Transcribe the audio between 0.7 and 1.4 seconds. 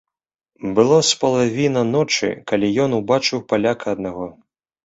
Было з